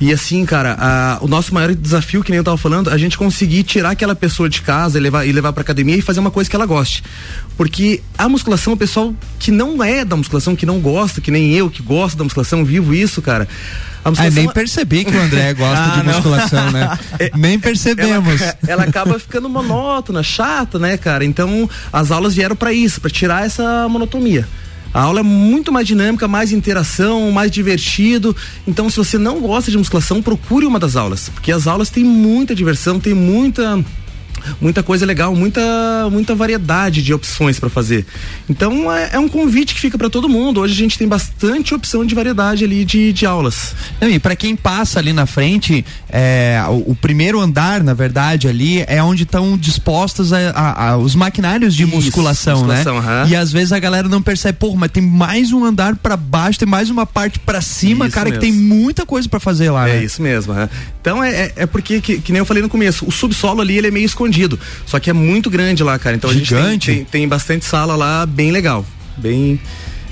[0.00, 3.18] E assim, cara, a- o nosso maior desafio, que nem eu tava falando, a gente
[3.18, 6.30] conseguir tirar aquela pessoa de casa e levar, e levar pra academia e fazer uma
[6.30, 7.02] coisa que ela goste.
[7.56, 11.52] Porque a musculação, o pessoal que não é da musculação, que não gosta, que nem
[11.52, 13.48] eu, que gosto da musculação, vivo isso, cara.
[14.04, 14.38] A musculação...
[14.38, 16.98] Ah, nem percebi que o André gosta ah, de musculação, né?
[17.18, 18.40] É, nem percebemos.
[18.40, 21.24] Ela, ela, acaba ficando monótona, chata, né, cara?
[21.24, 24.46] Então, as aulas vieram para isso, para tirar essa monotonia.
[24.92, 28.34] A aula é muito mais dinâmica, mais interação, mais divertido.
[28.66, 32.04] Então, se você não gosta de musculação, procure uma das aulas, porque as aulas têm
[32.04, 33.84] muita diversão, tem muita
[34.60, 35.60] muita coisa legal, muita,
[36.10, 38.06] muita variedade de opções para fazer.
[38.48, 40.60] Então é, é, um convite que fica para todo mundo.
[40.60, 43.74] Hoje a gente tem bastante opção de variedade ali de, de aulas.
[44.00, 48.48] Não, e para quem passa ali na frente, é, o, o, primeiro andar, na verdade,
[48.48, 53.22] ali é onde estão dispostos a, a, a, os maquinários de Isso, musculação, musculação, né?
[53.24, 53.28] Uhum.
[53.28, 56.58] E às vezes a galera não percebe, pô, mas tem mais um andar para baixo,
[56.58, 58.40] tem mais uma parte para cima, isso cara, mesmo.
[58.40, 59.88] que tem muita coisa para fazer lá.
[59.88, 60.04] É né?
[60.04, 60.52] isso mesmo.
[60.52, 60.68] Uhum.
[61.00, 63.76] Então é, é, é, porque, que, que nem eu falei no começo, o subsolo ali
[63.76, 64.58] ele é meio escondido escondido.
[64.86, 66.16] Só que é muito grande lá, cara.
[66.16, 66.54] Então Gigante.
[66.54, 68.84] a gente tem, tem, tem bastante sala lá, bem legal.
[69.16, 69.60] Bem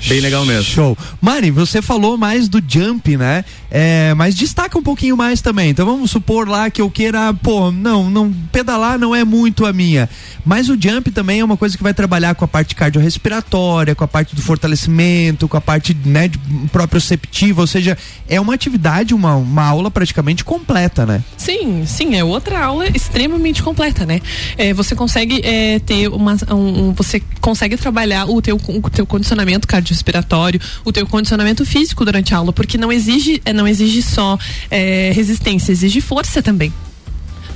[0.07, 0.63] Bem legal mesmo.
[0.63, 0.97] Show.
[1.21, 3.43] Mari, você falou mais do jump, né?
[3.69, 5.69] É, mas destaca um pouquinho mais também.
[5.69, 9.73] Então vamos supor lá que eu queira, pô, não, não pedalar não é muito a
[9.73, 10.09] minha.
[10.45, 14.03] Mas o jump também é uma coisa que vai trabalhar com a parte cardiorrespiratória, com
[14.03, 16.37] a parte do fortalecimento, com a parte né, de
[16.71, 17.97] proprioceptiva, ou seja,
[18.29, 21.21] é uma atividade, uma, uma aula praticamente completa, né?
[21.35, 24.21] Sim, sim, é outra aula extremamente completa, né?
[24.57, 29.05] É, você consegue é, ter uma, um, um, você consegue trabalhar o teu, o teu
[29.05, 33.67] condicionamento cardiorrespiratório cardiorrespiratório, o teu condicionamento físico durante a aula, porque não exige, é, não
[33.67, 34.37] exige só
[34.69, 36.71] é, resistência, exige força também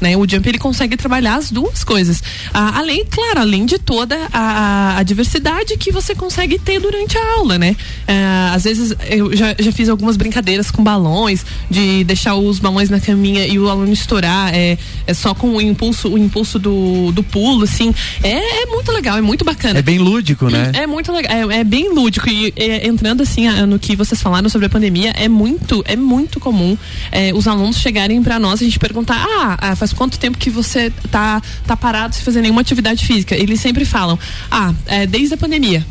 [0.01, 0.17] né?
[0.17, 2.21] O Jump ele consegue trabalhar as duas coisas.
[2.53, 7.33] Ah, além, claro, além de toda a, a, diversidade que você consegue ter durante a
[7.35, 7.75] aula, né?
[8.07, 12.89] Ah, às vezes eu já, já fiz algumas brincadeiras com balões, de deixar os balões
[12.89, 17.11] na caminha e o aluno estourar é, é só com o impulso, o impulso do,
[17.11, 17.93] do pulo, assim.
[18.23, 19.79] É, é muito legal, é muito bacana.
[19.79, 20.71] É bem lúdico, né?
[20.73, 24.49] É muito legal, é, é bem lúdico e é, entrando assim no que vocês falaram
[24.49, 26.77] sobre a pandemia, é muito, é muito comum
[27.11, 30.17] é, os alunos chegarem para nós e a gente perguntar, ah, ah faz faz quanto
[30.17, 33.35] tempo que você tá, tá parado sem fazer nenhuma atividade física?
[33.35, 34.17] Eles sempre falam,
[34.49, 35.85] ah, é desde a pandemia.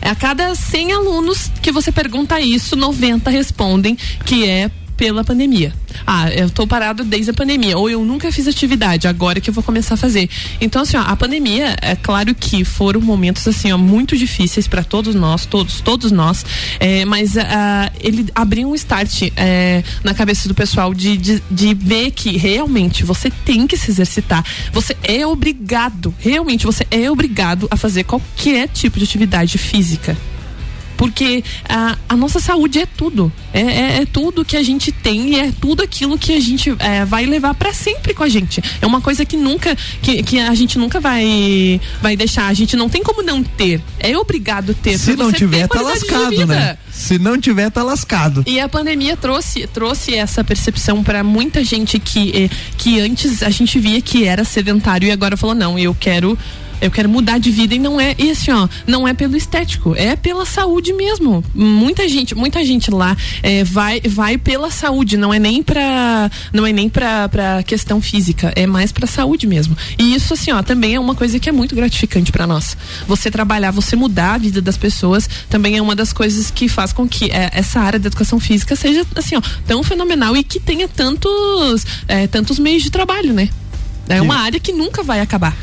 [0.00, 5.72] É a cada 100 alunos que você pergunta isso, 90 respondem que é pela pandemia.
[6.04, 9.54] Ah, eu tô parado desde a pandemia, ou eu nunca fiz atividade, agora que eu
[9.54, 10.28] vou começar a fazer.
[10.60, 14.82] Então, assim, ó, a pandemia, é claro que foram momentos, assim, ó, muito difíceis para
[14.82, 16.44] todos nós, todos, todos nós,
[16.80, 17.38] é, mas uh,
[18.00, 23.04] ele abriu um start é, na cabeça do pessoal de, de, de ver que realmente
[23.04, 28.68] você tem que se exercitar, você é obrigado, realmente você é obrigado a fazer qualquer
[28.68, 30.16] tipo de atividade física
[30.98, 33.32] porque a, a nossa saúde é tudo.
[33.54, 36.74] É, é, é, tudo que a gente tem e é tudo aquilo que a gente
[36.80, 38.60] é, vai levar para sempre com a gente.
[38.82, 42.48] É uma coisa que nunca, que, que a gente nunca vai, vai deixar.
[42.48, 43.80] A gente não tem como não ter.
[44.00, 44.98] É obrigado ter.
[44.98, 46.76] Se não tiver, tá lascado, né?
[46.90, 48.42] Se não tiver, tá lascado.
[48.44, 53.50] E a pandemia trouxe, trouxe essa percepção para muita gente que, eh, que antes a
[53.50, 56.36] gente via que era sedentário e agora falou: não, eu quero
[56.80, 59.94] eu quero mudar de vida e não é e assim ó não é pelo estético
[59.96, 61.44] é pela saúde mesmo.
[61.54, 66.66] Muita gente muita gente lá é, vai vai pela saúde não é nem para não
[66.66, 69.76] é nem para questão física é mais para saúde mesmo.
[69.98, 72.76] E isso assim ó também é uma coisa que é muito gratificante para nós.
[73.06, 76.92] Você trabalhar você mudar a vida das pessoas também é uma das coisas que faz
[76.92, 80.60] com que é, essa área da educação física seja assim ó tão fenomenal e que
[80.60, 83.48] tenha tantos é, tantos meios de trabalho né?
[84.08, 85.54] É uma área que nunca vai acabar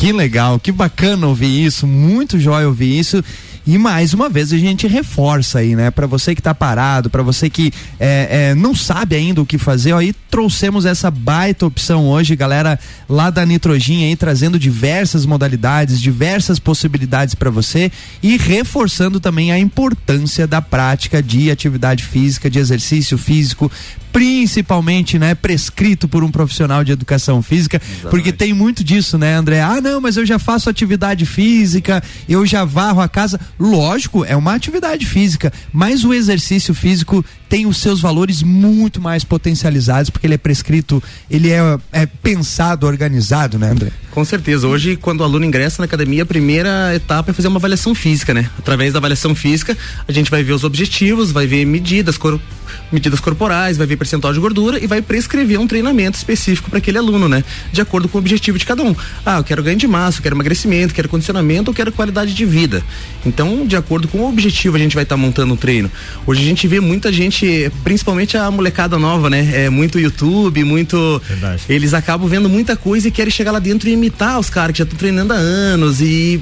[0.00, 3.22] que legal, que bacana ouvir isso, muito jóia ouvir isso.
[3.66, 5.90] E mais uma vez a gente reforça aí, né?
[5.90, 9.58] Para você que tá parado, para você que é, é, não sabe ainda o que
[9.58, 16.00] fazer, aí trouxemos essa baita opção hoje, galera, lá da Nitrogin aí trazendo diversas modalidades,
[16.00, 22.58] diversas possibilidades para você e reforçando também a importância da prática de atividade física, de
[22.58, 23.70] exercício físico,
[24.12, 28.10] principalmente, né, prescrito por um profissional de educação física, Exatamente.
[28.10, 29.60] porque tem muito disso, né, André?
[29.60, 33.40] Ah, não, mas eu já faço atividade física, eu já varro a casa.
[33.58, 39.24] Lógico, é uma atividade física, mas o exercício físico tem os seus valores muito mais
[39.24, 41.60] potencializados, porque ele é prescrito, ele é,
[41.90, 43.90] é pensado, organizado, né, André?
[44.12, 44.66] Com certeza.
[44.66, 48.32] Hoje, quando o aluno ingressa na academia, a primeira etapa é fazer uma avaliação física,
[48.34, 48.50] né?
[48.58, 52.40] Através da avaliação física, a gente vai ver os objetivos, vai ver medidas, cor,
[52.90, 56.98] medidas corporais, vai ver percentual de gordura e vai prescrever um treinamento específico para aquele
[56.98, 57.44] aluno, né?
[57.72, 58.94] De acordo com o objetivo de cada um.
[59.24, 62.44] Ah, eu quero ganho de massa, eu quero emagrecimento, quero condicionamento, eu quero qualidade de
[62.44, 62.82] vida.
[63.24, 65.90] Então, de acordo com o objetivo, a gente vai estar tá montando um treino.
[66.26, 67.39] Hoje a gente vê muita gente,
[67.84, 69.48] principalmente a molecada nova, né?
[69.64, 71.20] É muito YouTube, muito.
[71.28, 71.62] Verdade.
[71.68, 74.78] Eles acabam vendo muita coisa e querem chegar lá dentro e imitar os caras que
[74.78, 76.40] já estão treinando há anos e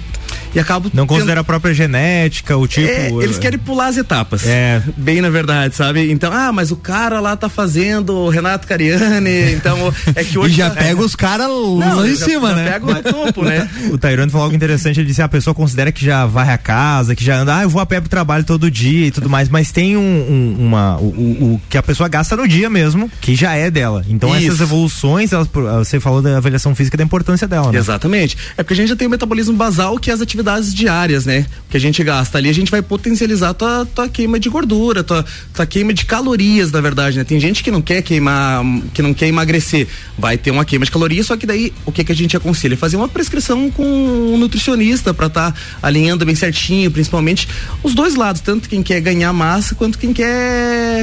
[0.54, 2.86] e acabo Não tendo- considera a própria genética, o tipo.
[2.88, 4.46] é, eles querem pular as etapas.
[4.46, 4.82] É.
[4.96, 6.10] Bem na verdade, sabe?
[6.10, 10.54] Então, ah, mas o cara lá tá fazendo o Renato Cariani, então é que hoje
[10.54, 12.70] E já tá- pega os caras lá em já- cima, já né?
[12.72, 13.68] Pega o topo, né?
[13.92, 16.58] O Tairone falou algo interessante, ele disse, "Ah, a pessoa considera que já varre a
[16.58, 19.28] casa, que já anda, ah, eu vou a pé pro trabalho todo dia e tudo
[19.30, 22.70] mais, mas tem um, um- uma, o, o- o que a pessoa gasta no dia
[22.70, 24.04] mesmo, que já é dela.
[24.08, 24.46] Então Isso.
[24.48, 25.48] essas evoluções, elas,
[25.78, 27.78] você falou da avaliação física da importância dela, né?
[27.78, 28.36] Exatamente.
[28.56, 31.46] É porque a gente já tem o metabolismo basal, que é as atividades diárias, né?
[31.68, 35.24] Que a gente gasta ali, a gente vai potencializar tua, tua queima de gordura, tua,
[35.52, 37.24] tua queima de calorias, na verdade, né?
[37.24, 38.62] Tem gente que não quer queimar,
[38.94, 39.86] que não quer emagrecer.
[40.18, 42.76] Vai ter uma queima de calorias, só que daí o que, que a gente aconselha?
[42.76, 47.48] Fazer uma prescrição com um nutricionista para estar alinhando bem certinho, principalmente
[47.82, 50.28] os dois lados, tanto quem quer ganhar massa quanto quem quer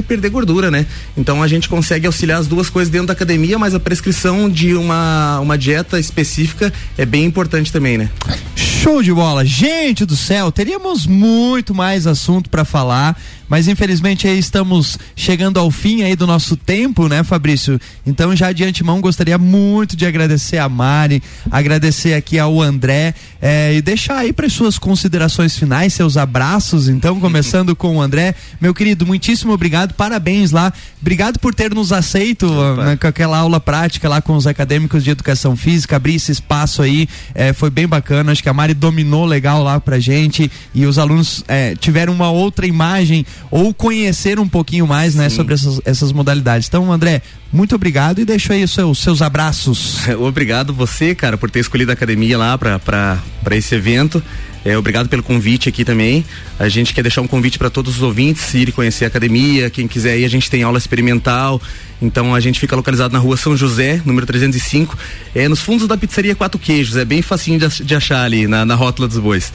[0.07, 0.85] perder gordura, né?
[1.15, 4.73] Então a gente consegue auxiliar as duas coisas dentro da academia, mas a prescrição de
[4.73, 8.09] uma, uma dieta específica é bem importante também, né?
[8.55, 9.43] Show de bola.
[9.43, 15.69] Gente do céu, teríamos muito mais assunto para falar, mas infelizmente aí estamos chegando ao
[15.69, 17.79] fim aí do nosso tempo, né, Fabrício?
[18.05, 21.21] Então já de antemão gostaria muito de agradecer a Mari,
[21.51, 26.89] agradecer aqui ao André eh, e deixar aí para suas considerações finais, seus abraços.
[26.89, 31.91] Então, começando com o André, meu querido, muitíssimo obrigado, parabéns lá, obrigado por ter nos
[31.91, 36.31] aceito né, com aquela aula prática lá com os acadêmicos de educação física, abrir esse
[36.31, 38.31] espaço aí, eh, foi bem bacana.
[38.31, 42.29] Acho que a Mari dominou legal lá pra gente e os alunos eh, tiveram uma
[42.29, 46.67] outra imagem ou conheceram um pouquinho mais, né, sobre essas, essas modalidades.
[46.67, 47.21] Então, André,
[47.51, 50.07] muito obrigado e deixa aí os seus, seus abraços.
[50.19, 54.21] Obrigado você, cara, por ter escolhido a academia lá para esse evento.
[54.65, 56.25] É, obrigado pelo convite aqui também.
[56.57, 59.69] A gente quer deixar um convite para todos os ouvintes irem conhecer a academia.
[59.69, 61.61] Quem quiser ir, a gente tem aula experimental.
[62.01, 64.97] Então a gente fica localizado na rua São José, número 305,
[65.35, 66.97] é nos fundos da pizzaria Quatro Queijos.
[66.97, 69.53] É bem facinho de, de achar ali na, na rótula dos bois.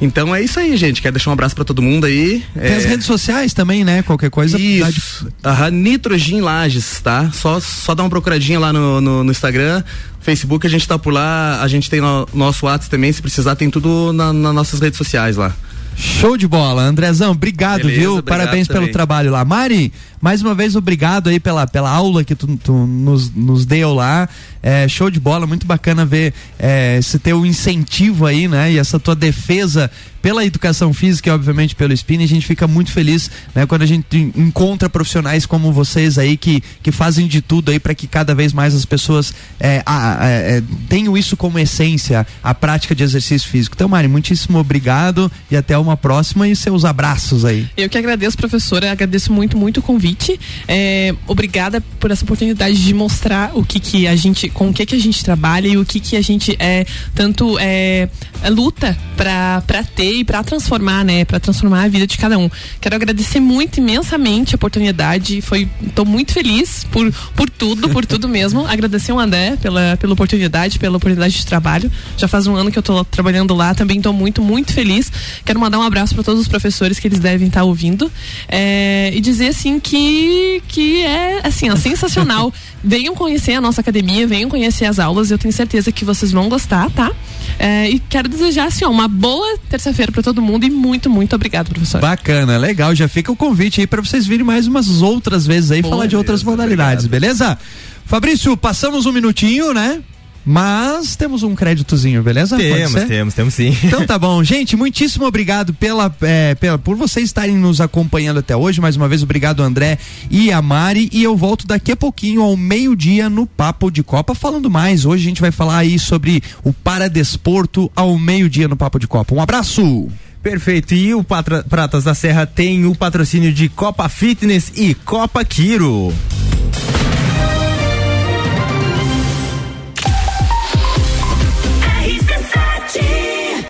[0.00, 1.00] Então é isso aí, gente.
[1.00, 2.42] Quero deixar um abraço para todo mundo aí.
[2.54, 4.02] Tem É, as redes sociais também, né?
[4.02, 4.58] Qualquer coisa.
[4.58, 5.28] dá de- Isso.
[5.44, 7.30] Aham, Nitrogen Lages, tá?
[7.32, 9.82] Só, só dá uma procuradinha lá no, no, no Instagram.
[10.20, 13.54] Facebook a gente tá por lá, a gente tem no, nosso WhatsApp também, se precisar
[13.56, 15.54] tem tudo na, nas nossas redes sociais lá.
[15.96, 18.12] Show de bola, Andrezão, obrigado, Beleza, viu?
[18.16, 18.92] obrigado Parabéns pelo também.
[18.92, 19.44] trabalho lá.
[19.44, 23.94] Mari, mais uma vez obrigado aí pela, pela aula que tu, tu nos, nos deu
[23.94, 24.28] lá.
[24.66, 28.72] É, show de bola, muito bacana ver é, esse teu incentivo aí, né?
[28.72, 29.90] E essa tua defesa
[30.22, 33.86] pela educação física e obviamente pelo spinning, a gente fica muito feliz, né, quando a
[33.86, 38.34] gente encontra profissionais como vocês aí que, que fazem de tudo aí para que cada
[38.34, 43.02] vez mais as pessoas é, a- a- é, tenham isso como essência, a prática de
[43.04, 43.74] exercício físico.
[43.76, 47.68] Então, Mari, muitíssimo obrigado e até uma próxima e seus abraços aí.
[47.76, 50.40] Eu que agradeço, professora, agradeço muito, muito o convite.
[50.66, 54.86] É, obrigada por essa oportunidade de mostrar o que que a gente, com o que
[54.86, 58.08] que a gente trabalha e o que que a gente é tanto é,
[58.42, 62.50] é, luta para ter e para transformar, né, para transformar a vida de cada um.
[62.80, 65.40] Quero agradecer muito imensamente a oportunidade.
[65.42, 68.66] Foi, tô muito feliz por por tudo, por tudo mesmo.
[68.68, 71.90] Agradecer o André pela pela oportunidade, pela oportunidade de trabalho.
[72.16, 75.10] Já faz um ano que eu tô trabalhando lá, também tô muito, muito feliz.
[75.44, 78.10] Quero mandar um abraço para todos os professores que eles devem estar ouvindo
[78.48, 82.52] é, e dizer assim que que é assim, ó, sensacional.
[82.84, 85.30] venham conhecer a nossa academia, venham conhecer as aulas.
[85.30, 87.12] Eu tenho certeza que vocês vão gostar, tá?
[87.58, 91.34] É, e quero desejar assim, ó, uma boa terça-feira para todo mundo e muito, muito
[91.36, 92.00] obrigado, professor.
[92.00, 92.94] Bacana, legal.
[92.94, 96.16] Já fica o convite aí para vocês virem mais umas outras vezes aí falar de
[96.16, 97.58] outras modalidades, beleza?
[98.06, 100.00] Fabrício, passamos um minutinho, né?
[100.44, 102.56] Mas temos um créditozinho, beleza?
[102.56, 103.74] Temos, temos, temos sim.
[103.82, 108.54] Então tá bom, gente, muitíssimo obrigado pela, é, pela por vocês estarem nos acompanhando até
[108.56, 108.80] hoje.
[108.80, 109.98] Mais uma vez, obrigado André
[110.30, 111.08] e a Mari.
[111.12, 115.04] E eu volto daqui a pouquinho ao meio-dia no Papo de Copa falando mais.
[115.06, 119.34] Hoje a gente vai falar aí sobre o paradesporto ao meio-dia no Papo de Copa.
[119.34, 120.08] Um abraço!
[120.42, 120.92] Perfeito.
[120.94, 126.12] E o Patra- Pratas da Serra tem o patrocínio de Copa Fitness e Copa Quiro.